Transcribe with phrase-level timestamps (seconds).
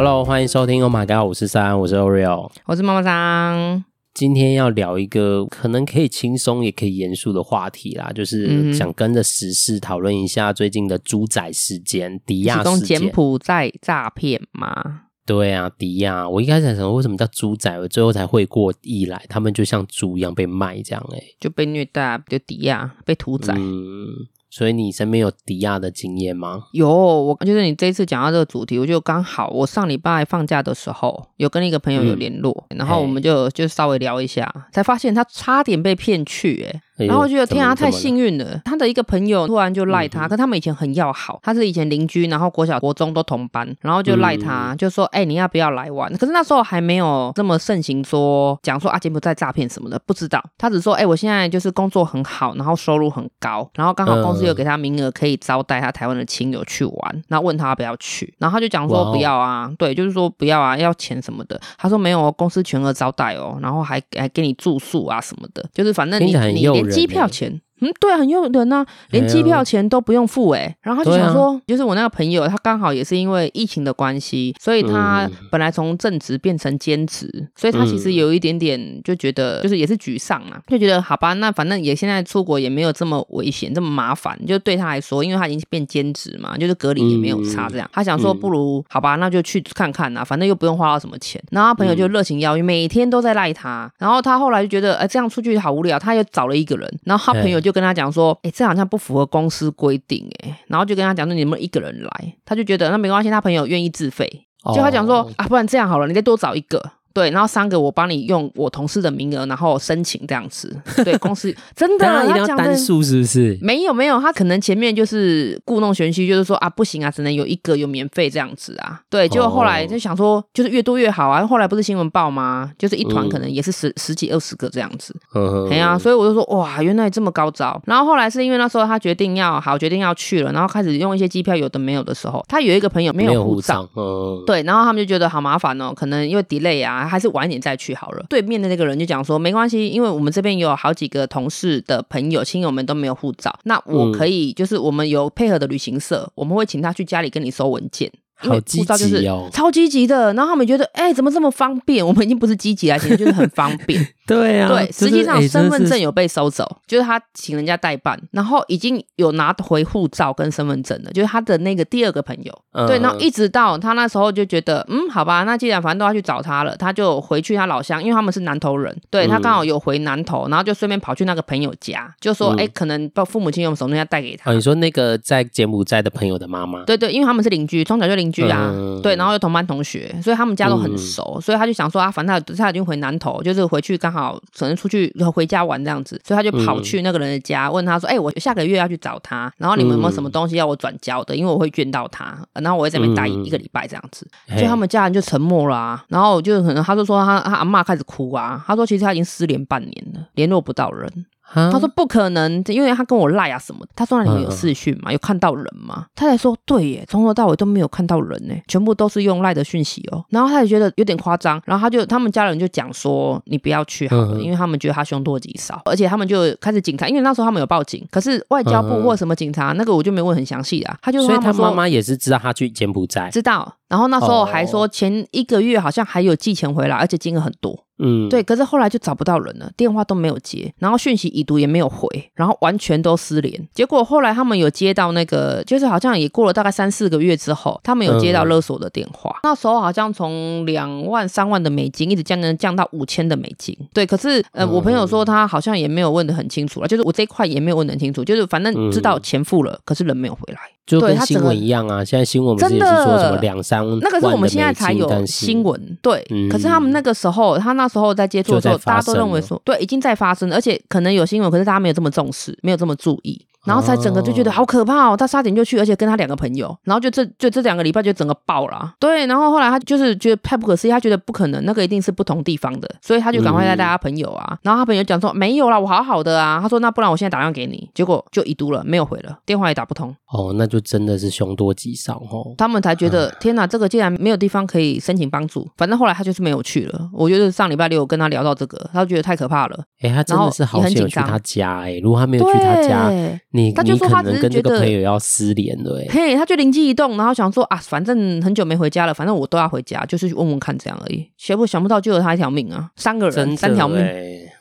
[0.00, 3.84] Hello，欢迎收听《Oh My God》我是三，我是 Oreo，我是妈妈桑。
[4.14, 13.00] 今天要聊一个可能可以轻松也可以严肃的话题啦，就是想跟着时事讨论一下最近的猪仔事件、迪亚事件。
[13.00, 15.00] 柬埔寨诈骗吗？
[15.26, 16.28] 对啊，迪亚。
[16.28, 23.52] 我一开始想为什么叫猪仔，我最后才会过意来，他们就像猪一样被卖这样、欸，哎，就被虐待，就迪亚被屠宰。
[23.56, 26.64] 嗯所以你身边有迪亚的经验吗？
[26.72, 38.60] 有，我就是你这一次讲到这个主题，我就刚好我上礼拜放假的时候有跟一个朋友有联络，嗯、然后我们就就稍微聊一下，才发现他差点被骗去、欸，然后我觉得天啊，太幸运了！
[38.64, 50.42] 他的一个朋友突然就赖他，跟、嗯、他们以前很要好，他是以前邻居，然后国小、国中都同班，然后就赖他，嗯、就说：“哎、欸，你要不要来玩？”可是那时候还没有这么盛行说，说讲说啊，柬埔寨诈骗什么的，不知道。
[50.56, 57.22] 他只说：“哎、欸，我现在就是工作很好，然后收入很高，然后刚好公司有给他名额，可以招待他台湾的亲友去玩。
[57.28, 61.60] 然后问他要不要去，然后他就讲说不要啊，对，就是说不要啊，要钱什么的。
[61.76, 70.76] 他说没有，公司全额招待哦，然后还还给你住宿啊什么的，就是反正你你连机票钱。”嗯，对啊，很诱人呐，连机票钱都不用付哎、欸。
[70.82, 87.88] 然后他就想说，啊、就是我那个朋友，他刚好也是因为疫情的关系，所以他本来从正职变成兼职，嗯、所以他其实有一点点就觉得，就是也是沮丧啊，就觉得好吧，那反正也现在出国也没有这么危险，这么麻烦，就对他来说，因为他已经变兼职嘛，就是隔离也没有差这样。
[87.92, 91.42] 他想说，不如好吧，那就去看看呐，反正又不用花到什么钱。
[91.50, 93.90] 然后他朋友就热情邀约，每天都在赖他。
[93.98, 96.98] 然后他后来就觉得，哎，这样出去好无聊，他又找了一个人。
[97.04, 98.38] 然后他朋友就跟他讲说。
[98.42, 102.34] 哎这好像不符合公司规定哎，然后就跟他讲说，你能不能一个人来？
[102.44, 104.28] 他就觉得那没关系，他朋友愿意自费，
[104.74, 106.82] 就他讲说啊，不然这样好了，你再多找一个。
[107.18, 110.72] 对，然后三个我帮你用我同事的名额，然后申请这样子。
[111.04, 113.58] 对， 公司真的，他一定要单数是不是？
[113.60, 119.00] 没有没有，他可能前面就是故弄玄虚，就是说啊不行啊，只能有一个有免费这样子啊。
[119.10, 121.44] 对，结果后来就想说，就是越多越好啊。
[121.44, 122.70] 后来不是新闻报吗？
[122.78, 125.12] 就是一团可能也是十、嗯、十几二十个这样子。
[125.34, 127.82] 嗯对啊，所以我就说哇，原来这么高招。
[127.86, 137.07] 然后后来是因为那时候他决定要好，决定要去了，然后开始用一些机票有的没有的时候，他有一个朋友没有护照，嗯，对，然后他们就觉得好麻烦哦，可能因为 delay 啊。
[137.08, 138.26] 还是晚一点再去好了。
[138.28, 148.12] 对面的那个人就讲说，没关系，因为我们这边有好几个同事的朋友、亲友们都没有护照，那我可以，就是我们有配合的旅行社，我们会请他去家里跟你收文件。
[148.40, 150.32] 好积极哦，超积极的。
[150.34, 152.06] 然后他们觉得，哎、欸，怎么这么方便？
[152.06, 154.00] 我们已经不是积极了，其实就是很方便。
[154.28, 162.52] 对啊，对，实际上身份证有被收走，就是他请人家代办，然后已经有拿回护照跟身份证了，就是他的那个第二个朋友。
[162.72, 174.50] 嗯、对，然后一直到他那时候就觉得，嗯，好吧，那既然反正都要去找他了，他就回去他老乡，因为他们是南投人，对，他刚好有回南投，然后就顺便跑去那个朋友家，就说，哎、嗯欸，可能把父母亲用什么东西带给他。
[174.50, 176.84] 哦，你说那个在柬埔寨的朋友的妈妈？
[176.84, 178.70] 对对，因为他们是邻居，从小就邻居啊。
[178.72, 184.17] 嗯、对，然后又同班同学，所以他们家都很熟，嗯、所以他就想说啊，反正他他已经回南投，就是回去刚好
[184.54, 184.98] 可能出去。
[184.98, 191.36] 去回家玩这样子，所以他就跑去那个人的家，问他说：“哎、欸，我下个月要去找他，然后你们有没有什么东西要我转交的？
[191.36, 201.08] 因为我会见到他，然后我会在那边待一个礼拜这样子。”所以他们家人就沉默了啊，然后就可能他就说他他阿妈开始哭啊，他说其实他已经失联半年了，联络不到人。
[201.54, 203.92] 他说不可能，因为他跟我赖啊什么的。
[203.96, 206.06] 他说那里面有视讯嘛，有看到人吗？
[206.14, 210.24] 他才说对耶，从头到尾都没有看到人呢，全部都是用赖的讯息哦。
[210.30, 220.98] 然后他也觉得有点夸张，然后他就他们家人就讲说你不要去好了，因为他们觉得他凶多吉少，而且他们就开始警察，因为那时候他们有报警，可是外交部或什么警察那个我就没问很详细啊。
[221.02, 223.74] 他就说，所以他妈妈也是知道他去柬埔寨，知道。
[223.88, 227.84] 然后那时候还说前一个月好像还有寄钱回来，而且金额很多。
[228.00, 233.68] 嗯，对，可是后来就找不到人了，电话都没有接，然后讯息已读也没有回，然后完全都失联。
[233.74, 239.30] 结果后来他们有接到那个，就是好像也过了大概三四个月之后，他们有接到勒索的电话。
[239.30, 243.76] 嗯、那时候好像从两万三万的美金一直降降降到五千的美金。
[243.92, 250.60] 对，可是呃，我朋友说他好像也没有问得很清楚了，就是我这一块也没有问得很清楚，就是反正知道钱付了，嗯、可是人没有回来。
[250.88, 256.26] 就跟新闻一样啊，现在新闻不是也是说什么两三万，那个是我们现在才有新闻，对。
[256.30, 263.38] 嗯、可是他们那个时候，他那时候在接触的时候，大家都认为说，对，已经在发生了，而且可能有新闻，可是大家没有这么重视，没有这么注意。
[263.68, 268.94] 然后才整个就觉得好可怕哦，他差点就去，而且跟他两个朋友，然后就这就这两个礼拜就整个爆了。
[268.98, 274.46] 对，然后后来他就是觉得太不可思议，他觉得不可能，那个一定是不同地方的，所以他就赶快带带他朋友啊。
[274.52, 276.58] 嗯、然后他朋友讲说没有啦，我好好的啊。
[276.62, 280.14] 他说那不然我现在打电话给你，结果就已读了，没有回了，电话也打不通。
[280.32, 282.54] 哦，那就真的是凶多吉少哦。
[282.56, 285.68] 他们才觉得唉天哪，这个竟然没有地方可以申请帮助。
[285.76, 287.08] 反正后来他就是没有去了。
[287.12, 291.98] 我觉得上礼拜六跟他聊到这个，他就觉得太可怕了，哎，他真的是好想去他家哎！
[292.02, 293.10] 如果他没有去他家，
[293.58, 296.02] 你他就说他可能跟这个朋友要失联了。
[296.08, 301.28] 嘿，他就灵机一动，然后想说啊，反正很久没回家了，反正我都要回家，就是去问问看这样而已。
[301.36, 303.98] 结果想不到救了他一条命啊，三个人三条命。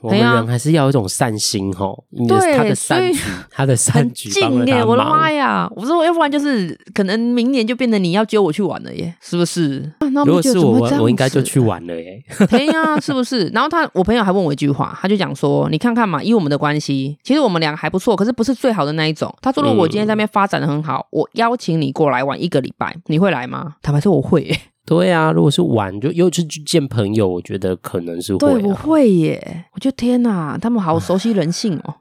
[0.02, 4.88] 我们人还是要有一种善心吼，对，他的善举， 他的善举帮了他忙。
[4.88, 5.70] 我的妈呀！
[5.76, 9.92] 我说要不然就是可能明年就变成你要揪我去玩了耶，是不是？
[10.26, 12.22] 如果是我，我应该就去玩了耶。
[12.50, 13.48] 对呀，是不是？
[13.48, 24.60] 然后他，我朋友还问我一句话，他就讲说：“你看看嘛，以我们的关系，其实我们两个还不错，可是不是最好的那一种。”他说：“如果我今天在那边发展的很好，我邀请你过来玩一个礼拜，你会来吗？”坦白说，我会耶。
[24.88, 28.54] 对啊，如果是玩就又是去见朋友，我觉得可能是会、啊。
[28.54, 29.66] 对，我会耶。
[29.74, 31.94] 我觉得天哪，他们好熟悉人性哦。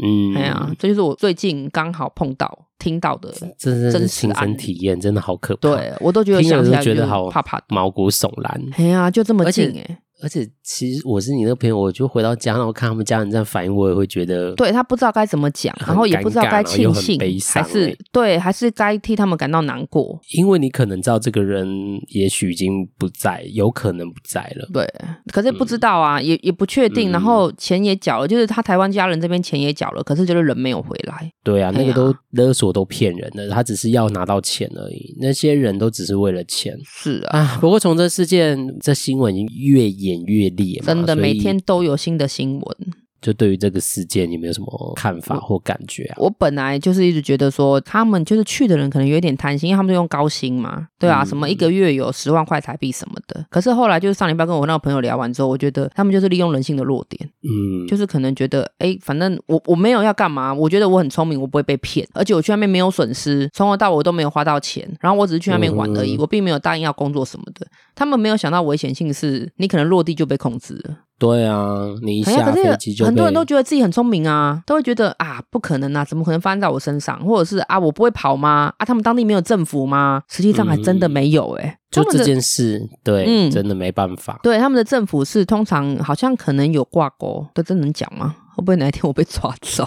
[0.00, 5.62] 嗯，哎呀，这就是我最近刚好碰到、听到的真实亲身体验，真的好可怕。
[5.62, 8.62] 对我都觉得想起来觉得好怕怕，毛骨悚然。
[8.76, 9.98] 哎呀，就这么近哎。
[10.22, 17.18] 而且其实我是你那个朋友，我就回到家，然后看他们家人这样反应，我也会觉得，对他不知道该怎么讲，然后也不知道该庆幸
[17.52, 20.18] 还是对，还是该替他们感到难过。
[20.36, 21.68] 因为你可能知道这个人
[22.08, 24.68] 也许已经不在，有可能不在了。
[24.72, 24.86] 对，
[25.32, 27.10] 可是不知道啊，嗯、也也不确定。
[27.12, 31.30] 然后钱也缴了，就是他台湾家人这边钱也缴了，可是就是人没有回来。
[31.42, 35.14] 对啊，那个都勒索都骗人的，他只是要拿到钱而已。
[35.20, 36.76] 那些人都只是为了钱。
[36.84, 40.80] 是啊，啊不过从这事件，这新闻已经越演越烈。
[40.84, 42.76] 真的，每天都有新的新闻。
[43.20, 46.16] 就对于这个事件，你们有什么看法或感觉啊？
[46.18, 53.44] 我本来就是一直觉得说，他们就是去的人可能有一点贪心，因为他们都用高薪嘛，对啊，嗯、什么一个月有十万块台币什么的。
[53.50, 67.66] 可是后来就是上礼拜跟我那个朋友聊完之后，我觉得他们就是利用人性的弱点，嗯，就是可能觉得，哎，反正我我没有要干嘛，我觉得我很聪明，我不会被骗，而且我去那边没有损失，从头到尾我都没有花到钱，然后我只是去那边玩而已，嗯、我并没有答应要工作什么的。
[67.94, 70.96] 他们没有想到危险性是，你可能落地就被控制了。
[71.18, 77.18] 对啊，你一下飞机就、哎、很多人都觉得自己很聪明啊，都会觉得啊，不可能啊，怎么可能发生在我身上？
[77.24, 78.72] 或者是啊，我不会跑吗？
[78.78, 80.22] 啊，他们当地没有政府吗？
[80.28, 84.38] 实际上还真的没有哎、欸，就这件事，对，嗯、真的没办法。
[84.44, 88.36] 对，他们的政府是通常好像可能有挂钩，这真能讲吗？
[88.54, 89.84] 会不会哪一天我被抓走？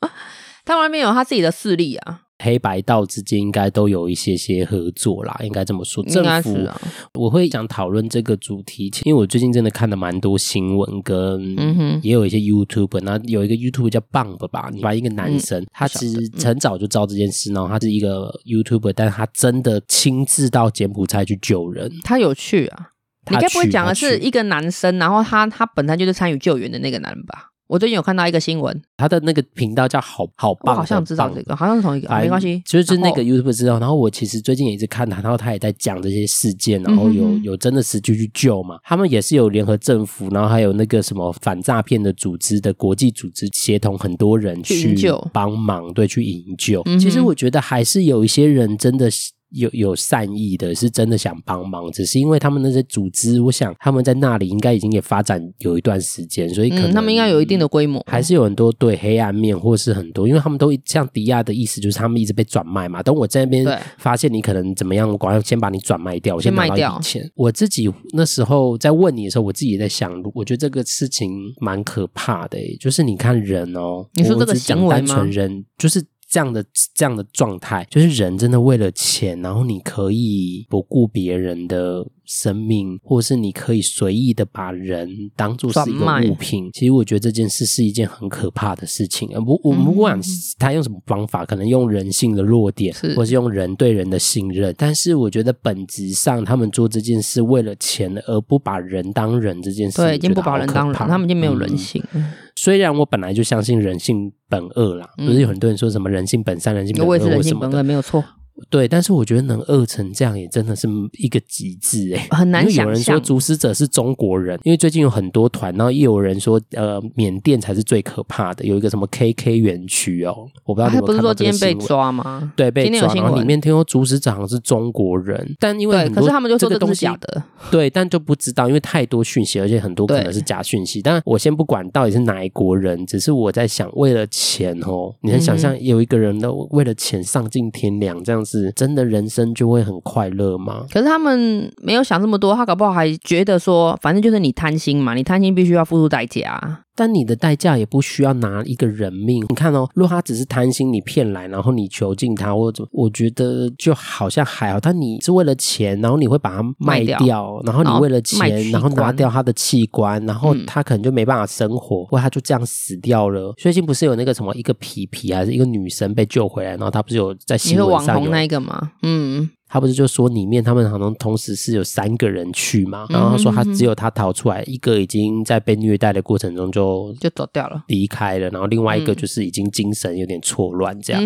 [0.64, 2.22] 他们那边有他自己的势力啊。
[2.44, 6.04] 黑白道之间应该都有一些些合作啦，应该这么说。
[6.04, 6.78] 政府，啊、
[7.14, 11.56] 我会想讨论这个主题，因为我最近真的看了蛮多新闻，跟
[12.02, 22.90] 也有一些 YouTube，那有一个 YouTube 叫 Bump 吧，你把一个男生，嗯、他其实很早就知道这件事，然后他是一个 YouTuber，但他真的亲自到柬埔寨去救人，他有去啊！
[23.26, 27.53] 去你该不会讲的是一个男生，然后他他本身就是参与救援的那个男人吧？
[27.66, 33.78] 我最近有看到一个新闻，他的那个频道叫好好棒，我好像知道这个，好像是同一个，没关系，就是那个 YouTube 知道。
[33.78, 38.78] 然后我其实最近也一直看他，然后他也在讲这些事件，然后有有真的实际去救嘛。
[38.84, 44.94] 他们也是有联合政府，然后还有那个什么反诈骗的组织的国际组织，协同很多人去
[45.32, 46.82] 帮忙，对，去营救。
[47.00, 49.32] 其实我觉得还是有一些人真的是。
[49.54, 63.02] 有有善意的，是真的想帮忙，只是因为他们那些组织，我想他们在那里应该已经也发展有一段时间，所以可能、嗯、他们应该有一定的规模，还是有很多对黑暗面，或是很多，因为他们都像迪亚的意思，就是他们一直被转卖嘛。
[63.02, 67.30] 等我在那边发现你可能怎么样，我赶快先把你转卖掉，我先拿到一笔钱。
[67.34, 71.30] 我自己那时候在问你的时候，我自己也在想，我觉得这个事情
[71.60, 75.22] 蛮可怕的、欸，就是你看人哦，你说这个行为吗？
[75.24, 76.04] 人就是。
[76.34, 86.68] 这样的这样的状态，就是人真的为了钱，然后你可以不顾别人的生命，或是你可以随意的把人当做是一个物品。
[86.72, 89.28] 其实我觉得这件事是一件很可怕的事情。
[89.44, 90.20] 不，我们不管
[90.58, 102.02] 他用什么方法，可能用人性的弱点，是或是用人对人的信任，但是我觉得本质上，他们做这件事为了钱，而不把人当人这件事，对，已经不把人当人，他们已经没有人性。
[102.12, 102.26] 嗯
[102.64, 108.24] 虽然我本来就相信人性本恶啦，不是有很多人说什么人性本善、人性本恶，我也是人性本恶，没有错。
[108.70, 112.84] 对，但是我觉得能饿成这样，也真的是一个极致哎，很难想象。
[112.86, 121.44] 有人说主使者是中国人，因为最近有很多团，然后也有人说，呃，缅甸才是最可怕的，有一个什么 KK 园区哦，我不知道你有没有看到这。
[121.44, 122.52] 不是说今天被抓吗？
[122.56, 131.02] 对，被抓，然后里面听说主使者好像是中国人，但因为很多可是他们就说这个东西假的， 对，但就不知道，因为太多讯息，而且很多可能是假讯息。
[131.02, 139.04] 但我先不管到底是哪一国人，只是我在想，为了钱哦，你能想象有一个人都为了钱丧尽天良这样是，真的。
[139.04, 140.86] 人生就会很快乐吗？
[140.90, 146.83] 可是他们没有想这么多，他搞不好还觉得说，反正就是你贪心嘛，你贪心必须要付出代价。
[146.96, 149.44] 但你的代价也不需要拿一个人命。
[149.48, 154.78] 你看哦，如果他只是贪心你骗来，然后你囚禁他，或者我觉得就好像还好。
[154.78, 163.52] 但你是为了钱，然后你会把他卖掉，卖掉然后你为了钱，然后拿掉他的器官，然后他可能就没办法生活，嗯、或他就这样死掉了。
[163.56, 168.92] 最近不是有那个什么一个皮皮还是一个女生被救回来，然后他不是有在新闻上有网红那一个吗？
[169.02, 169.50] 嗯。
[169.74, 181.20] 他不是就说里面他们好像同时是有三个人去嘛，然后他说他只有他逃出来，一个已经在被虐待的过程中就就走掉了，离开了，然后另外一个就是已经精神有点错乱这样。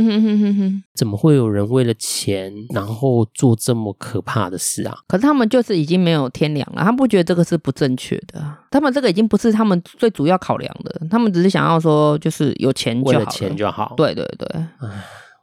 [0.94, 4.96] 怎么会有人为了钱然后做这么可怕的事啊？
[5.06, 13.92] 可是他们就是已经没有天良了，他们不觉得这个是不正确的，他们这个已经不是他们最主要考量的，他们只是想要说就是有钱就好，为了钱就好。
[13.94, 14.48] 对对对。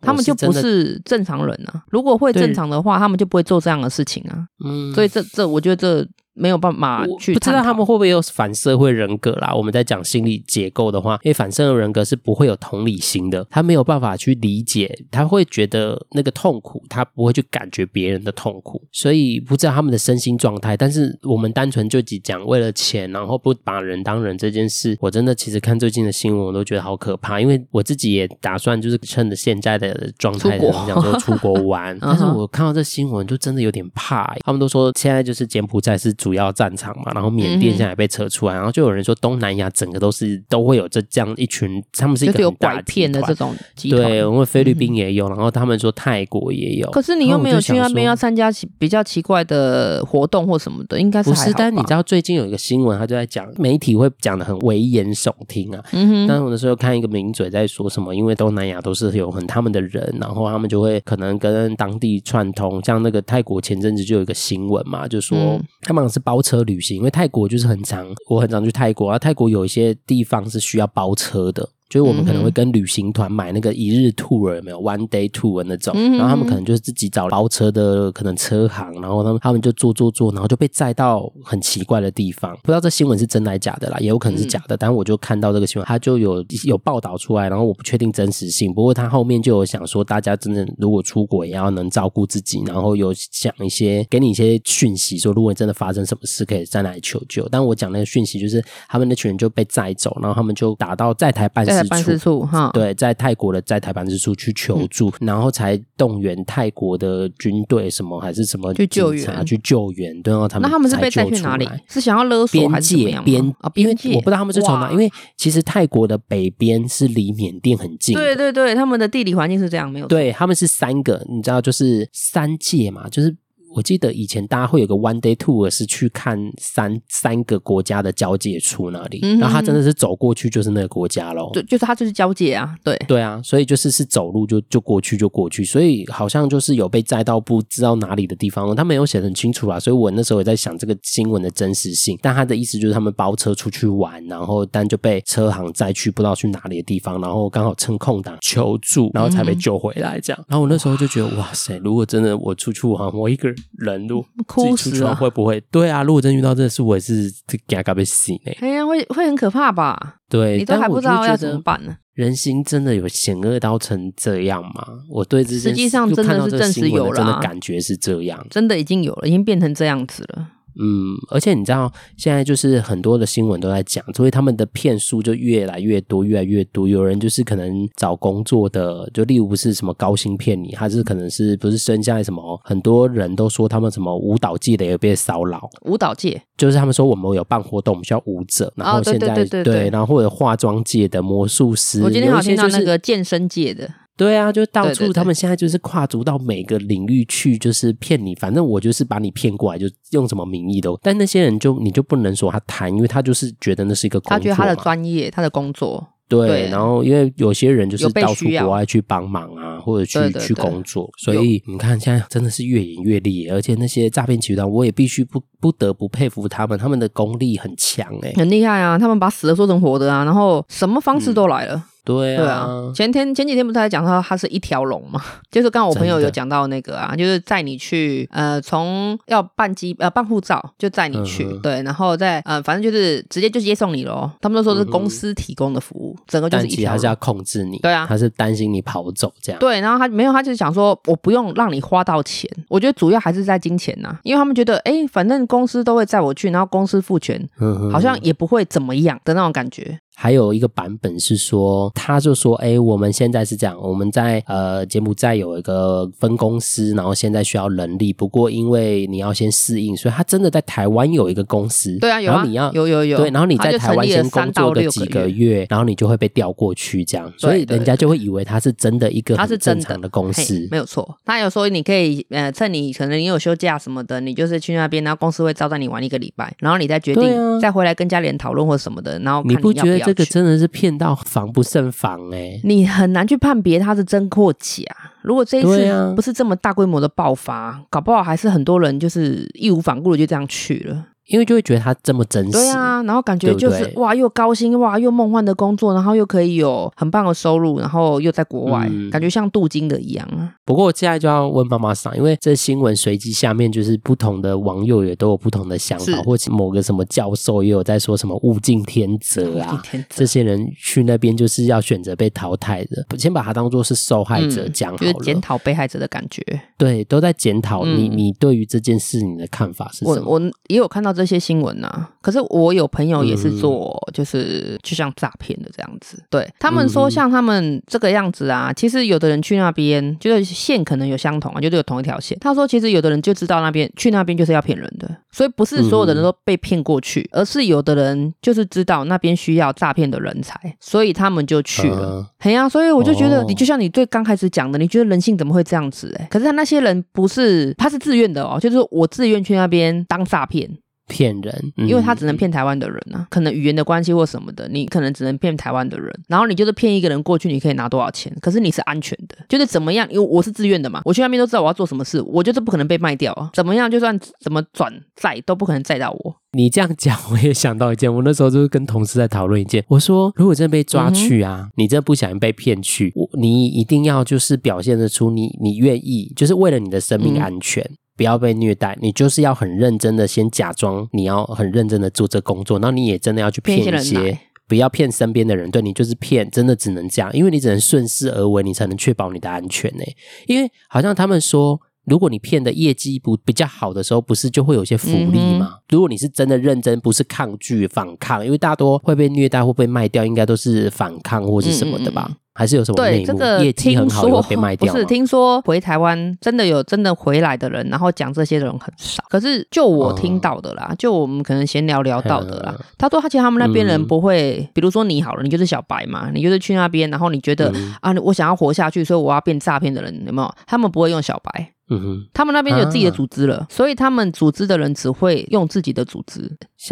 [0.05, 1.83] 他们就不是正常人啊！
[1.89, 4.45] 如果会正常的话，他们就不会做这样的事情啊。
[4.63, 6.07] 嗯，所以这这，我觉得这。
[6.35, 9.53] 没有办法去，不知道他们会不会有反社会人格啦。
[9.55, 20.75] 我们在讲心理结构的话，因为反社会人格是不会有同理心的，他没有办法去理解，他会觉得那个痛苦，他不会去感觉别人的痛苦，所以不知道他们的身心状态。
[20.75, 27.39] 但是我们单纯就只讲为了钱，然后不把人当人这件事，我真的其实看最近的新闻，我都觉得好可怕。
[27.39, 34.35] 因为我自己也打算就是趁着现在的状态，我们讲说出国玩， 但是我看到这新闻就真的有点怕。
[34.43, 36.13] 他们都说现在就是柬埔寨是。
[36.25, 46.89] 主要战场嘛，然后缅甸现在也被扯出来，嗯、然后就有人说东南亚整个都是都会有这这样一群，他们是一个很大的集团的这种集团，对，因为菲律宾也有，然后他们说泰国也有。
[46.89, 51.53] 可是你又没有去那边要参加比较奇怪的活动或什么的，应该是不是？
[51.53, 55.83] 但你知道最近有一个新闻，他就在讲媒体会讲的很危言耸听啊。
[55.91, 56.27] 嗯哼。
[56.27, 66.97] 但是我那时候看一个名嘴在说什么，因为东南亚都是有很他们的人，然后他们就会可能跟当地串通，像那个泰国前阵子就有一个新闻嘛，就说他们是包车旅行。
[66.97, 69.19] 因为泰国就是很长，我很常去泰国啊。
[69.19, 71.69] 泰国有一些地方是需要包车的。
[71.89, 84.75] 就是我们可能会跟旅行团买那个一日 tour 有没有？one day tour 那种，然后他们可能就是自己找包车的可能车行，然后他们他们就坐坐坐，然后就被载到很奇怪的地方，不知道这新闻是真的还是假的啦，也有可能是假的。
[84.75, 97.47] 但我就看到这个新闻，他就有有报道出来，然后我不确定真实性，不过他后面就有想说，大家真的如果出国也要能照顾自己，然后有讲一些给你一些讯息，说如果真的发生什么事，可以在哪里求救。
[97.49, 101.89] 但我讲那个讯息就是他们那群人就被载走，然后他们就打到在台办事。
[101.89, 111.67] 办事处哈，对，在泰国的在台办事处去求助，嗯、然后才动员泰国的军队什么还是什么去救援，去救援，对，然后他们那他们是被带去哪里？
[111.87, 113.23] 是想要勒索还是怎么样？
[113.23, 123.35] 边界边界，我不知道他们是从哪，因为其实泰国的北边是离缅甸很近，对对对，他们的地理环境是这样，没有错，对，他们是三个，你知道，就是三界嘛，就是。
[123.75, 131.49] 我记得以前大家会有个 one day tour 是去看三三个国家的交界处那里，嗯、然后他真的是走过去就是那个国家咯。
[131.51, 150.45] 对，就是他就是交界啊，对对啊，所以就是是走路就就过去就过去，所以好像就是有被载到不知道哪里的地方，他没有写得很清楚啊，所以我那时候也在想这个新闻的真实性，但他的意思就是他们包车出去玩，然后但就被车行载去不知道去哪里的地方，然后刚好趁空档求助，然后才被救回来这样。
[150.47, 153.57] 然后我那时候就觉得哇塞，如果真的我出去玩，我一个人。
[153.77, 155.59] 人路哭死了，会不会？
[155.71, 157.31] 对啊，如果真遇到这事，我也是
[157.67, 158.51] 嘎嘎被洗呢。
[158.59, 160.17] 哎呀，会会很可怕吧？
[160.29, 161.95] 对，你都还不知道要怎么办呢？
[162.13, 164.87] 人心真的有险恶到成这样吗？
[165.09, 170.47] 我对这实际上真的是证实有了，真的感觉是这样，真的已经有了，已经变成这样子了。
[170.79, 176.87] 嗯，而且你知道，现在就是很多的新闻都在讲，所以他们的骗术就越来越多，越来越多。
[176.87, 182.59] 有人就是可能找工作的，就例如不是什么高薪骗你，还是可能是不是生下来什么？
[182.63, 193.89] 很多人都说他们什么舞蹈界的也被骚扰，舞蹈界就是他们说我们有办活动，我们需要舞者，然后现在、对，然后或者化妆界的魔术师，我今天好像听到那个健身界的。
[194.17, 198.33] 对啊，就到处他们现在就是跨足到每个领域去，就是骗你。
[198.35, 200.97] 反正我就是把你骗过来，就用什么名义都。
[201.03, 206.07] 但那些人就你就不能说他贪，因为他就是觉得那是一个工作，他觉得他的专业，他的工作。
[206.27, 218.97] 对，对然后因为有些人就是到处国外去帮忙啊，或者去对对对去工作，所以你看现在真的是越演越烈，而且那些诈骗集团，我也必须不不得不佩服他们，他们的功力很强哎、欸，很厉害啊！
[218.97, 221.85] 他们把死的说成活的啊，然后什么方式都来了。
[222.05, 225.21] 嗯对啊，对啊，前天前几天不是在讲到它是一条龙嘛？
[225.51, 234.31] 就是刚刚我朋友有讲到那个啊，就是载你去呃，从要办机呃办护照就载你去，嗯、对，然后再呃，反正就是直接就接送你咯。
[234.41, 239.59] 他们都说是公司提供的服务，嗯、整个就是一条龙，他是要控制你，对啊，他是担心你跑走这样。
[239.59, 249.97] 对，然后他没有，他就是想说我不用让你花到钱，我觉得主要还是在金钱呐，因为他们觉得哎，反正公司都会载我去，然后公司付钱，嗯、好像也不会怎么样的那种感觉。
[250.15, 271.17] 还有一个版本是说，他就说，哎，我们现在是这样，我们在呃柬埔寨有一个分公司，然后现在需要人力，不过因为你要先适应，所以他真的在台湾有一个公司，对啊，有啊，然后你要有有有，对，然后你在台湾先工作个几个月，然后你就会被调过去，这样，所以人家就会以为他是真的一个他是正常的公司，没有错。
[271.25, 282.61] 他有说你可以呃趁你可能你有休假什么的，你就是去那边，然后公司会招待你玩一个礼拜，然后你再决定再回来跟家里人讨论或什么的，然后你不觉得这个真的是骗到防不胜防哎、欸？
[282.63, 284.83] 你很难去判别它是真或假。
[285.21, 291.05] 如果这一次不是这么大规模的爆发，搞不好还是很多人就是义无反顾的就这样去了。
[291.27, 300.53] 因为就会觉得他这么真实，对啊，然后感觉就是哇，又高薪哇，又梦幻的工作，然后又可以有很棒的收入，然后又在国外，嗯、感觉像镀金的一样啊。
[300.63, 316.43] 不过我现在就要问妈妈桑，因为这新闻随机下面就是不同的网友也都有不同的想法，或者某个什么教授也有在说什么物竞天择啊，这些人去那边就是要选择被淘汰的，先把他当做是受害者讲好了，嗯、就是检讨被害者的感觉。
[316.77, 320.21] 对，都在检讨你，你对于这件事你的看法是什么？
[320.27, 321.14] 我我也有看到。
[321.15, 326.21] 这些新闻呐、啊，可是我有朋友也是做，就是就像诈骗的这样子。
[326.29, 332.37] 对他们说，像他们这个样子啊，其实有的人去那边，就是线可能有相同啊，就是有同一条线。
[332.41, 342.25] 他说，其实有的人就知道那边去那边就是要骗人的，所以不是所有的人都被骗过去，而是有的人就是知道那边需要诈骗的人才，所以他们就去了。
[342.39, 346.23] 哎呀、啊，所以我就觉得，你就像你最刚开始讲的，你觉得人性怎么会这样子、欸？
[346.23, 350.69] 哎，可是他那些人不是，他是自愿的哦，就是我自愿去那边当诈骗。
[351.07, 356.11] 骗人，因为他只能骗台湾的人啊，可能语言的关系或什么的，你可能只能骗台湾的人。
[356.27, 358.35] 然后你就是骗一个人过去，你可以拿多少钱？
[358.41, 360.07] 可是你是安全的，就是怎么样？
[360.09, 363.49] 因为我是自愿的嘛，我去那边都知道我要做什么事，我就是不可能被卖掉啊。
[363.53, 363.89] 怎么样？
[363.89, 366.35] 就算怎么转债都不可能载到我。
[366.53, 377.83] 你这样讲，我也想到一件，我那时候就是跟同事在讨论一件，我说如果真的被抓去啊，嗯、你真的不小心被骗去，我你一定要就是表现得出你你愿意，就是为了你的生命安全。
[377.83, 390.03] 嗯不要被虐待，你就是要很认真的先假装你要很认真的做这工作，然后你也真的要去骗一些，不要骗身边的人，对，你就是骗，真的只能这样，因为你只能顺势而为，你才能确保你的安全呢。
[390.47, 395.69] 因为好像他们说，如果你骗的业绩不比较好的时候，不是就会有些福利吗？
[395.73, 402.27] 嗯、如果你是真的认真，不是抗拒反抗，因为大多会被虐待或被卖掉，应该都是反抗或是什么的吧。
[402.29, 403.25] 嗯还是有什么内幕？
[403.25, 404.91] 对，这个业绩很好，被卖 掉。
[404.91, 409.21] 不是，听说回台湾真的有真的回来的人，然后讲这些的人很少。
[409.29, 412.73] 可是就我听到的啦，嗯、就我们可能闲聊聊到的啦。
[412.77, 420.55] 嗯、他说他其实他们那边人不会，嗯、比如说你好了，你就是小白嘛，你就是去那边，然后你觉得、嗯、啊，我想要活下去，所以我要变诈骗的人，有没有？
[420.65, 421.71] 他们不会用小白。
[421.89, 426.41] 嗯哼，他们那边有自己的组织了，啊、所以他们组织的人只会用自己的组织。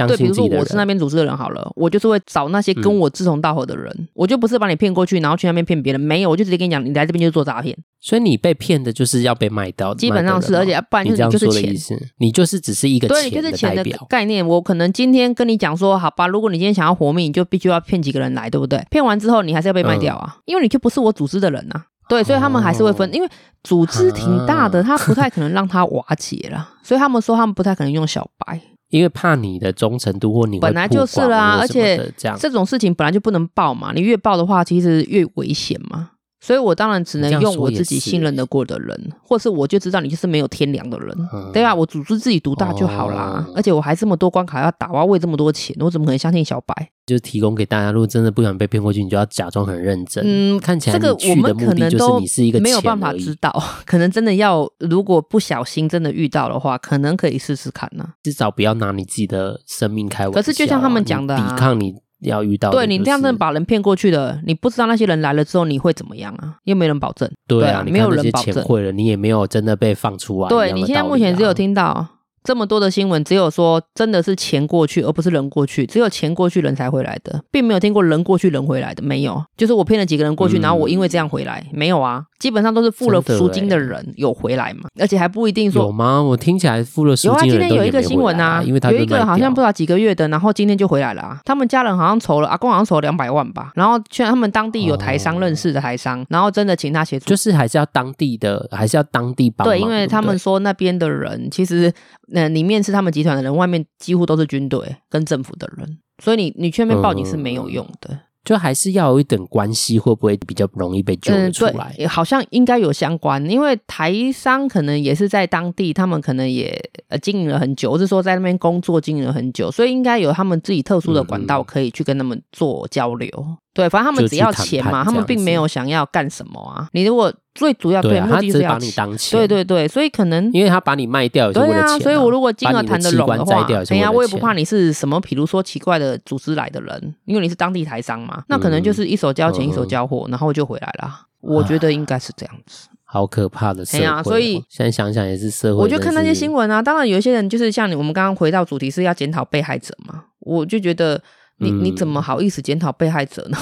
[0.07, 6.01] 对，比如说我是那边组织的人好了，我就是会找那些跟我志同道合的人，嗯、我就不是把你骗过去，然后去那边骗别人。
[6.01, 7.77] 没有，我就直接跟你讲，你来这边就是做诈骗。
[7.99, 13.07] 所以你被骗的就是要被卖掉，基本上是，而且不然就是你就是钱，你就是只是一个。
[13.07, 14.45] 对，就是钱的概念。
[14.45, 18.85] 我可能今天跟你讲说，好吧，如果你今天想要活命，你就必须要骗几个人来，对不对？
[18.89, 21.85] 骗完之后，你还是要被卖掉啊，嗯、因为你就不是我组织的人呐、啊。
[22.07, 23.29] 对，所以他们还是会分，哦、因为
[23.63, 36.11] 组织挺大的，他不太可能让他瓦解了， 所以他们说他们不太可能用小白，因为怕你的忠诚度或你本来就是啦，而且这，这种事情本来就不能报嘛，你越报的话，其实越危险嘛。
[36.43, 41.73] 所以我当然只能用我自己信任得过的人，是或是我就知道你就是没有天良的人，嗯、对吧？
[41.73, 43.45] 我组织自己独大就好啦。
[43.47, 46.89] 哦、而且我还这么多关卡要打，我要为这么多钱，我怎么可能相信小白？
[47.05, 50.21] 就提供给大家，如果真的不想被骗过去，你就要假装很认真。
[50.25, 52.19] 嗯，看起来这个我们可能都
[52.61, 58.13] 没有办法知道，可能真的要如果不小心真的遇到的话，可能可以试试看呢、啊。
[58.21, 60.41] 至少不要拿你自己的生命开玩笑、啊。
[60.41, 61.95] 可是就像他们讲的、啊，抵抗你。
[62.23, 66.55] 要遇到、就是、对你这样子把人骗过去的，你不知道那些人来了之后你会怎么样啊？
[66.63, 67.29] 又没人保证。
[67.47, 68.63] 对啊，没有人保证。
[68.63, 70.49] 会了，你也没有真的被放出来。
[70.49, 72.05] 对，你现在目前只有听到
[72.43, 75.85] 这么多的新闻，只有说真的是钱过去，而不是人过去。
[75.85, 79.43] 只有钱过去，人才回来的，并没有听过人过去人回来的，没有。
[79.55, 82.23] 就是我骗了几个人过去，嗯、然后我因为这样回来，没有啊。
[82.39, 86.21] 基本上都是付了赎金的人有回来嘛，而且还不一定说有吗？
[86.21, 87.77] 我听起来付了赎金的人有啊。
[87.77, 91.39] 今天有一个新闻啊，因为他有一个好像不知道几个月的，然后今天就回来了啊。
[91.45, 93.71] 他们家人好像筹了，阿公好像筹了两百万吧。
[93.75, 99.73] 然后虽然他们当地有台商认识的台商，然后真的请他协助，就是还是要当地的，还是要当地帮忙。
[99.73, 101.93] 对，因为他们说那边的人其实，
[102.33, 108.19] 呃，里面是他们集团的人，外面几乎都是军队跟政府的人，所以你你去那边报警是没有用的。
[108.43, 111.95] 就还是要有一点关系，会不会比较容易被揪出来？
[111.97, 123.29] 嗯、好像应该有相关，因为台商可能也是在当地，他们可能也呃经营了很久，或是说在那边工作经营了很久，所以应该有他们自己特殊的管道可以去跟他们做交流。
[123.37, 126.89] 嗯嗯对，反正他们只要钱嘛，他们并没有想要干什么啊。
[126.91, 141.27] 你如果最主要对，目的是要你当钱，对对对，所以可能因为他把你卖掉，对啊，所以我如果金额谈得拢的话，哎呀，我也不怕你是什么，比如说奇怪的组织来的人，因为你是当地台商嘛，那可能就是一手交钱一手交货，然后就回来了。
[141.41, 144.23] 我觉得应该是这样子，好可怕的社会。
[144.23, 145.83] 所以现在想想也是社会。
[145.83, 151.21] 我就看那些新闻啊，当然有一些人就是像你，我们刚刚回到主题是要检讨被害者嘛，我就觉得
[151.57, 153.57] 你你怎么好意思检讨被害者呢？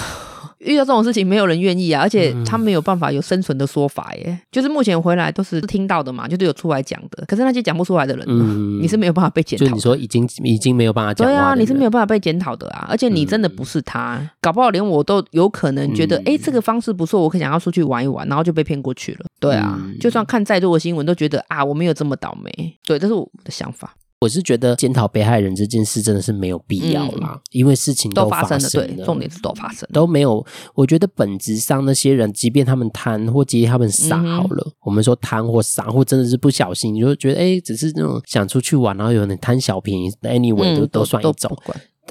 [0.63, 4.24] 遇到这种事情，没有人愿意啊，而且他没有办法有生存的说法耶。
[4.28, 7.26] 嗯、就是目前回来都是听到的嘛，就是有出来讲的。
[7.26, 9.65] 可是那些讲不出来的人，嗯、你是没有办法被检讨。
[9.65, 11.28] 就你说已经已经没有办法讲。
[11.28, 12.88] 对啊，你是没有办法被检讨的啊。
[12.89, 19.26] 而且你真的不是他，嗯、搞不好连我都有可能觉得，哎、嗯，这个方式不错，我可想要出去玩一玩，然后就被骗过去了。
[19.39, 22.52] 对啊，嗯、就算看再多的新闻，都觉得啊，我没有这么倒霉。
[22.86, 23.95] 对，这是我的想法。
[24.21, 30.45] 我是觉得检讨被害人这件事真的是没有必要啦，嗯、因为事情都发生了，对，重点是都发生了，都没有。
[30.75, 41.57] 我觉得本质上那些人，即便他们贪或即便他们傻好了，嗯、我们说贪或傻或真的是不小心，你就觉得哎，只是那种想出去玩，然后有点贪小便宜，anyway 都、嗯、都算一种。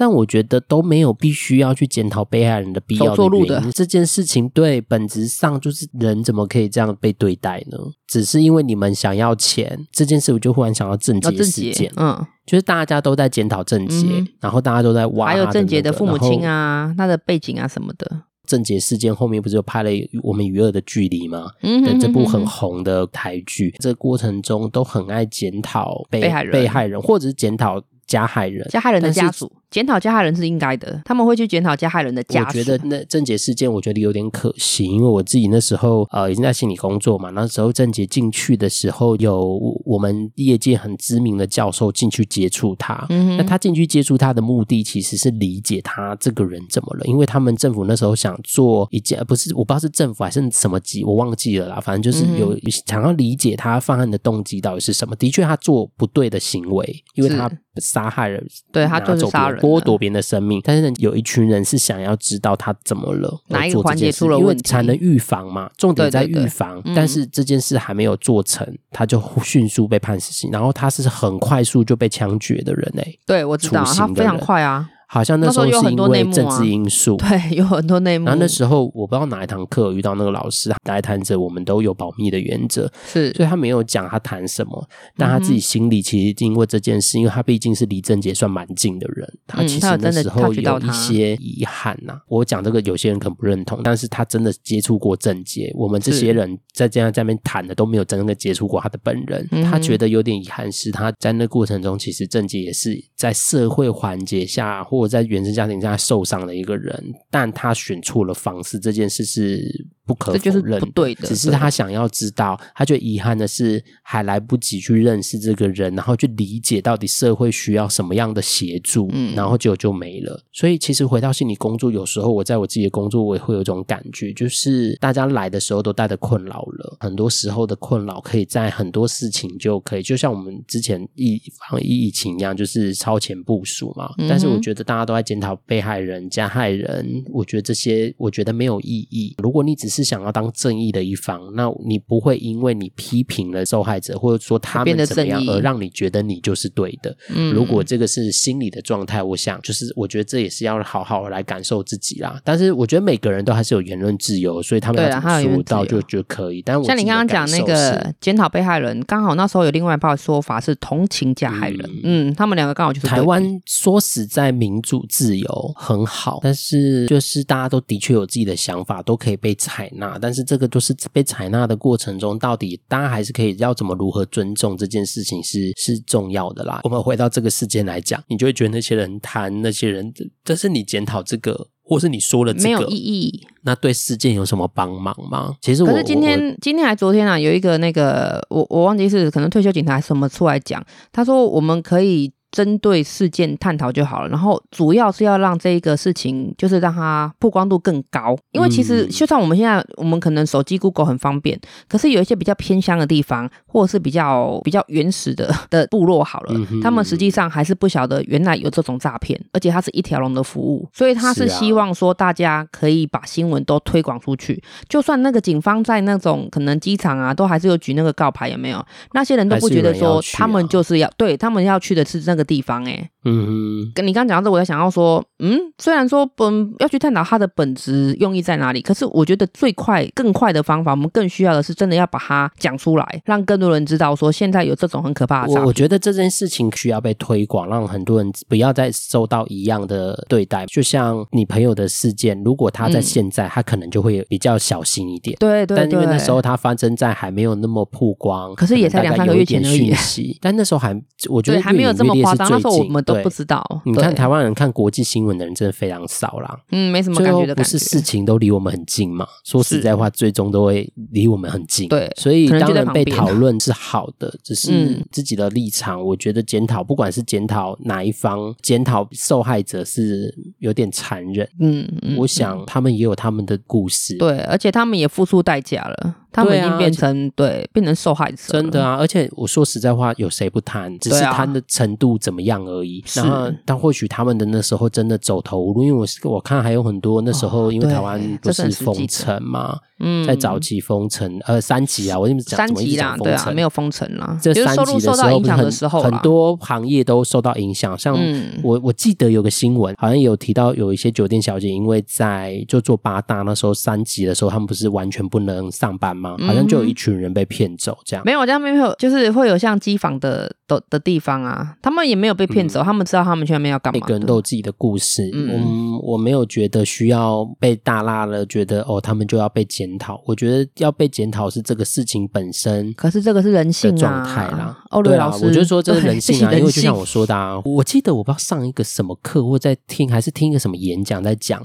[0.01, 3.47] 但我觉得都没有必须要去检讨被害人的必要的原因。
[3.47, 7.77] 的这件事情对本质上就是人怎么可以这样被对待呢？
[8.07, 11.93] 只是因为你们想要钱这件事，我就忽然想到郑捷事件。
[11.97, 15.41] 嗯，就是大家都在检讨郑捷，嗯、然后大家都在挖、那个。
[15.41, 18.23] 还有郑捷的父母亲啊，他的背景啊什么的。
[18.47, 19.91] 郑捷事件后面不是有拍了
[20.23, 21.51] 我们与恶的距离吗？
[21.61, 29.51] 嗯哼哼哼，这部很红的台剧，这个过程中都很爱检讨被，被害人，被害人或者是检讨加害人，加害人的家属。
[29.71, 32.59] 检讨加害人是应该的，他们会去检讨加害人的家属。
[32.59, 43.05] 我觉得那郑杰事件，我觉得有点可惜，因为我自己那时候呃已经在心理工作嘛，那时候郑杰进去的时候，有我们业界很知名的教授进去接触他。
[43.09, 55.15] 嗯哼，那他进去接触他的目的其实是理解他这个人怎么了，因为他们政府那时候想做一件，不是我不知道是政府还是什么机，我忘记了啦，反正就是有想要理解他犯案的动机到底是什么。
[55.15, 59.60] 的确，他做不对的行为，因为他杀害人，对他就是杀人。
[59.61, 65.69] 剥夺别人的生命，但是，有一群人是想要知道他怎么了，哪一个环节出了问题，因为才能预防嘛。
[65.77, 74.89] 重点在预防，对对对，但是这件事还没有做成，嗯、他就迅速被判死刑，然后他是很快速就被枪决的人哎、欸，对我知道他非常快啊。
[75.13, 78.27] 好像那时候是因为政治因素， 对，有很多内幕。
[78.27, 92.17] 然后那时候我不知道哪一堂课遇到那个老师，他来谈着我们都有保密的原则，是，所以他没有讲他谈什么，但他自己心里其实因为这件事，因为他毕竟是离郑杰算蛮近的人，他其实那时候有一些遗憾呐。
[92.29, 105.00] 我讲这个有些人可能不认同，但是他真的接触过郑杰，我们这些人在这样在那边谈的都没有真正的接触过他的本人，他觉得有点遗憾是他在那过程中，其实郑杰也是在社会环节下或。
[105.01, 109.59] 我在原生家庭下受伤的一个人，但他选错了方式，这件事是
[110.05, 111.27] 不可否认，不对的。
[111.27, 120.43] 只是他想要知道，他觉得遗憾的是还来不及去认识这个人，然后去理解到底社会需要什么样的协助，嗯，然后就就没了。
[120.51, 134.13] 所以其实回到心理工作，有时候我在我自己的工作，我也会有一种感觉，就是大家来的时候都带着困扰了，很多时候的困扰可以在很多事情就可以，就像我们之前疫防疫疫情一样，就是超前部署嘛。
[134.17, 134.81] 嗯、但是我觉得。
[134.83, 139.35] 大家都在检讨被害人、加害人，我觉得这些我觉得没有意义。
[139.37, 147.13] 如果你只是想要当正义的一方，那你不会因为你批评了受害者，或者说他们怎么样，而让你觉得你就是对的。
[147.35, 152.39] 嗯，如果这个是心理的状态，我想就是我觉得这也是要好好来感受自己啦。
[152.45, 156.61] 但是我觉得每个人都还是有言论自由，所以他们要说到就就可以。
[156.61, 161.81] 但我像你刚刚讲那个检讨被害人，刚好那时候有另外一派说法是同情加害人。
[162.03, 164.51] 嗯，嗯，他们两个刚好就是台湾说实在。
[164.61, 170.17] 民主自由很好，但是就是大家都的确有自己的想法，都可以被采纳。
[170.19, 176.81] 但是这个就是被采纳的过程中，到底大家还是可以要怎么如何尊重这件事情是是重要的啦。
[176.83, 180.13] 我们回到这个事件来讲，你就会觉得那些人谈那些人，
[180.43, 185.55] 但是你检讨这个，或是你说了这个没有意义，那对事件有什么帮忙吗？
[185.61, 192.31] 其实我，可是今天今天还昨天啊，有一个那个我我忘记是可能退休警察什么出来讲，他说我们可以。
[192.51, 194.29] 针对事件探讨就好了。
[194.29, 198.37] 然后主要是要让这一个事情，就是让它曝光度更高。
[198.51, 214.61] 因为其实就算我们现在，我们可能手机 Google 很方便，可是有一些比较偏乡的地方，或者是比较比较原始的的部落好了，他们实际上还是不晓得原来有这种诈骗，而且它是一条龙的服务，所以他是希望说大家可以把新闻都推广出去。
[214.89, 218.85] 就算那个警方在那种可能机场啊，都还是有举那个告牌，有没有？
[219.13, 223.91] 那些人都不觉得说他们就是要对他们要去的是那个地方，哎，嗯哼。
[223.93, 235.53] 跟你刚刚讲到这，我在想要说，嗯，虽然说本要去探讨它的本质用意在哪里，可是我觉得最快更快的方法，我们更需要的是真的要把它讲出来，让更多人知道说现在有这种很可怕的。
[235.53, 240.65] 我我觉得这件事情需要被推广，让很多人不要再受到一样的对待。
[240.67, 245.35] 就像你朋友的事件，如果他在现在，嗯、他可能就会比较小心一点。
[245.39, 245.77] 对对对。
[245.77, 250.37] 但因为那时候他发生在还没有那么曝光，可是也才两三个月前的讯息。
[250.41, 252.49] 但那时候还，我觉得还没有这么夸张。
[252.49, 253.63] 那时候我们都不知道。
[253.85, 256.59] 你看台湾人看国际新闻的人真的非常少啦。
[256.71, 257.63] 嗯，没什么感觉的感觉。
[257.63, 259.27] 不是事情都离我们很近嘛？
[259.43, 261.87] 说实在话，最终都会离我们很近。
[261.87, 271.47] 对，所以当然被讨论是好的，只是自己的立场，我觉得检讨，不管是检讨哪一方，检讨受害者是有点残忍。
[271.59, 274.17] 嗯，我想他们也有他们的故事。
[274.17, 276.15] 对，而且他们也付出代价了。
[276.31, 278.95] 他们已经变成对，变成受害者，真的啊！
[278.97, 280.97] 而且我说实在话，有谁不贪？
[280.99, 283.03] 只是贪的程度怎么样而已。
[283.15, 289.77] 然后，但或许他们的那时候真的走投无路，因为我我看还有很多那时候，因为台湾不是封城嘛。
[290.03, 294.35] 嗯，在早期封城，呃，三级啊，我跟你们讲，三级啦，对啊，没有封城啦。
[294.41, 297.95] 这三级的时候，影响的时候，很多行业都受到影响。
[297.95, 298.17] 像
[298.63, 306.35] 我，我记得有个新闻，好像有提到有一些酒店小姐，因为在就做八大那时候三级的时候，他们不是完全不能上班吗？
[306.41, 308.23] 好像就有一群人被骗走，这样。
[308.25, 313.99] 没有，这样没有，就是会有像机房的的的地方啊，他们也没有被骗走，他们知道他们去那边要干嘛。
[313.99, 319.91] 每个人都有自己的故事，嗯，我没有觉得需要被大拉了，觉得哦，他们就要被检。
[320.01, 324.75] 讨，我觉得要被检讨是这个事情本身，可是这个是人性的状态啦。
[324.89, 331.61] 哦，对啊，我觉得说这是人性啊， 因为就像我说的啊，我记得我不知道上一个什么课，或在听，还是听一个什么演讲，在讲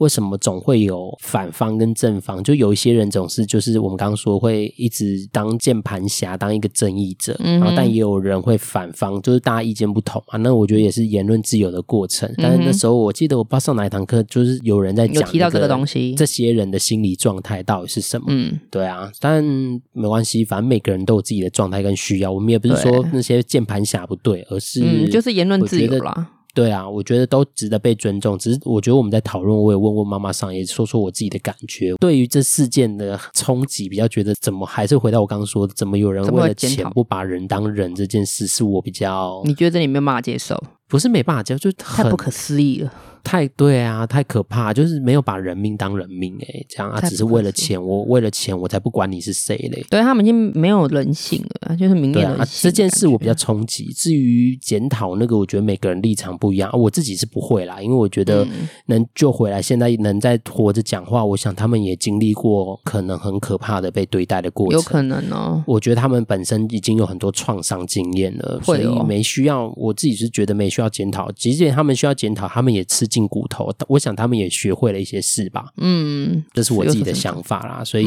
[0.00, 10.36] 为什么总会有反方跟正方，就有一些人总是就是我们刚刚说会一直当键盘侠，当一个正义者，然后但也有人会反方，就是大家意见不同啊。
[10.38, 12.28] 那我觉得也是言论自由的过程。
[12.38, 17.60] 但是那时候我记得我不知道上哪一堂课，就是有人在讲提到这个东西，这些人的心理状态。
[17.62, 18.24] 到底是什么？
[18.30, 19.44] 嗯，对啊，但
[19.92, 22.32] 没关系，反正每个人都有自己的状态跟需要。
[22.32, 26.30] 我们也不是说那些键盘侠不对，而是嗯，就是言论自由啦。
[26.54, 28.38] 对啊，我觉得都值得被尊重。
[28.38, 31.94] 只是我觉得我们在讨论，我也问问妈妈桑，也说说我自己的感觉。
[32.00, 40.60] 对于这事件的冲击，比较觉得怎么还是回到我刚刚说的，怎么有人为了钱不把人当人这件事，是我比较你觉得你没有办法接受？
[40.88, 42.92] 不是没办法接受，就太不可思议了。
[43.22, 49.84] 太对啊，太可怕，就是没有把人命当人命哎、欸，这样啊，只是为了钱，我为了钱，我才不管你是谁嘞。
[49.88, 52.46] 对，他们已经没有人性了，就是明面的、啊。
[52.60, 53.84] 这件事我比较冲击。
[53.92, 58.46] 至于检讨那个，我觉得每个人立场不一样，我自己是不会啦，因为我觉得
[58.86, 65.62] 能救回来，现在能在活着讲话，我想他们也经历过可能很可怕的被对待的过程，有可能哦。
[65.66, 69.72] 我觉得他们本身已经有很多创伤经验了，所以没需要。
[69.76, 73.70] 我自己是觉得没需要检讨，即便他们需要检讨，他们也吃尽骨头。
[73.88, 77.84] 我想他们也学会了一些事吧，嗯，这是我自己的想法啦。
[77.84, 78.06] 所以，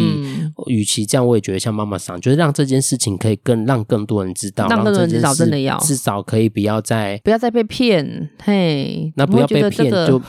[0.67, 8.29] 与其这样，我也觉得像妈妈桑，就是让这件事情可以更让更多人知道，让更多人知道，真的要至少可以不要再不要再被骗。
[8.41, 10.21] 嘿，那不要被骗就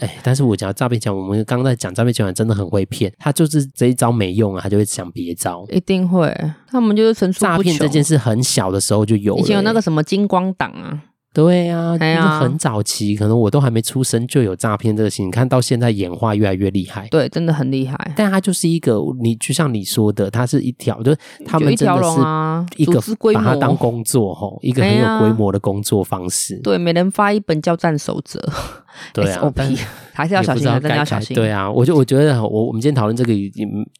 [0.00, 3.12] 哎，但是我讲诈骗讲，我们刚刚在讲诈骗讲，真的很会骗。
[3.18, 6.34] 他就是这一招没用啊，他就会想别招，一定会。
[6.68, 7.26] 他们就是。
[7.32, 11.02] 诈骗这件事很小的时候就有了，以前有那个什么金光党啊。
[11.36, 15.22] 对呀、啊，就是很早期，可能我都还没出生就有诈骗这个事。
[15.22, 18.12] 你看到现在演化越来越厉害，对，真的很厉害。
[18.16, 22.18] 但它就是一个，你就像你说的，它是一条，就是他们真的是
[22.76, 22.98] 一个
[23.34, 26.58] 把它当工作吼，一个很有规模的工作方式。
[26.62, 28.40] 对，每人发一本叫战守则。
[29.12, 29.52] 对啊，
[30.16, 31.34] 还是要小心，真的要小心。
[31.34, 33.32] 对啊，我就我觉得，我我们今天讨论这个，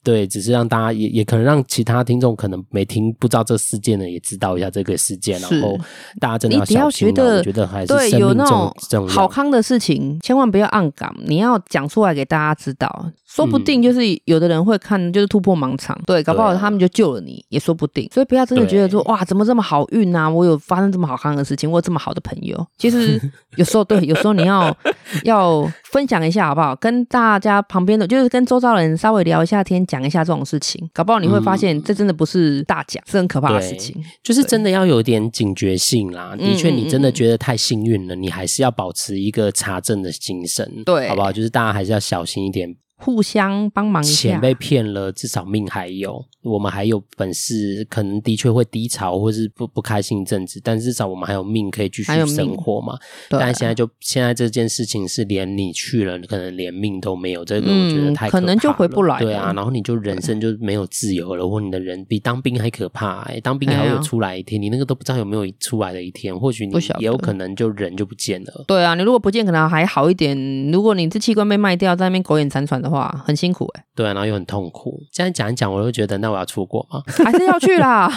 [0.02, 5.78] 对，只是让大家也也可能让其他听众可能没听不知道这事件的也知道一下这个事件，然后
[6.18, 7.08] 大家真的要小心。
[7.08, 13.12] 我觉得还是对有那种好康的事情，千万不要暗杠，你要讲出来给大家知道。
[13.36, 18.08] 说不定就是有的人会看，就是突破盲肠，对，搞不好他们就救了你，也说不定。
[18.10, 20.26] 所以不要真的觉得说哇，怎么这么好运啊？
[20.28, 22.66] 我有发生这么好看的事情，我有这么好的朋友。
[22.78, 23.20] 其实
[23.56, 24.74] 有时候对，有时候你要
[25.24, 26.74] 要分享一下好不好？
[26.76, 33.94] 跟大家旁边的，就是跟周遭人稍微聊一下天，讲一下这种事情，搞不好你会发现这真的不是大奖，是很可怕的事情。
[34.22, 36.34] 就是真的要有点警觉性啦。
[36.38, 41.30] 的确，你真的觉得太幸运了，你还是要保持一个查证的精神，对，好不好？
[41.30, 42.74] 就是大家还是要小心一点。
[42.98, 46.24] 互相帮忙一下，钱被骗了，至少命还有。
[46.42, 52.96] 我们还有本事，可能的确会低潮或是不不开心一阵子，但至少我们还有命可以继续生活嘛。
[53.28, 59.18] 但现在就现在这件事情是连你去了，你可能连命都没有，这个我觉得太可能就回不来。
[59.18, 68.64] 对啊，然后你就人生就没有自由了，或你的人比当兵还可怕，当兵还会有出来一天，你那个都不知道有没有出来的一天，或许你也有可能就人就不见了。
[68.68, 70.70] 对啊，你如果不见，可能还好一点。
[70.70, 73.84] 如果你这器官被卖掉，在那边苟延残喘的话，很辛苦哎，欸。
[73.96, 75.02] 对啊，然后又很痛苦。
[75.12, 77.02] 这样讲一讲，我就觉得那我要出国吗？
[77.24, 78.10] 还是要去啦，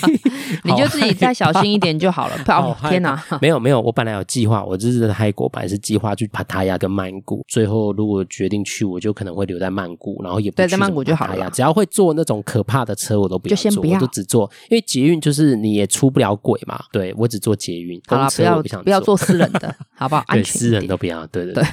[0.64, 2.36] 你就自己再小心一点就好了。
[2.48, 11.48] 哦，天哪，没有没有，我本来有计划，我这次在泰国本来是计划去帕塔亚跟曼谷，最后如果决定去，我就可能会留在曼谷，然后也不去在曼谷就好了。
[11.50, 16.78] 只要会坐那种可怕的车，我都不要坐，就先不要，我都只坐，因为捷运就是你也出不了轨嘛。
[16.92, 20.24] 对，我只坐捷运，好了，不要不要 坐私人的，好不好？
[20.26, 21.24] 安全，私人都不要。
[21.28, 21.64] 对对对，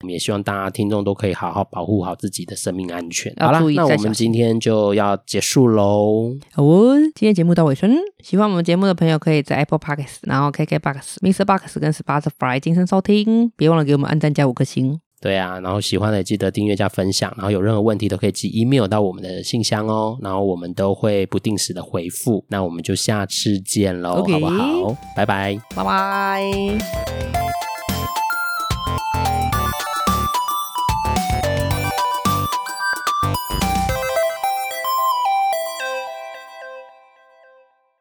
[0.00, 3.32] 我们也希望大家听众都可以好好保护好自己的生命安全。
[3.38, 6.34] 好了，那我们今天就要结束喽。
[6.52, 11.44] 好哦，今天节目到尾声，喜欢我们节目的朋友可以在 Apple Podcast，然后 KK Box、Mr.
[11.44, 14.98] Box 跟 Spotify 进行收听，别忘了给我们按赞加五颗星。
[15.20, 22.42] 对啊，然后喜欢的记得订阅加分享，然后有任何问题都可以寄 email 到我们的信箱哦，然后我们都会不定时的回复。
[22.48, 24.96] 那我们就下次见喽.好不好？
[25.14, 27.69] 拜拜，拜拜。